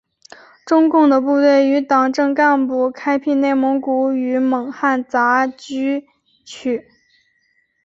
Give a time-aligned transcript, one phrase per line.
[0.65, 6.07] 中共的部队与党政干部开辟内蒙古与蒙汉杂居
[6.43, 6.87] 区。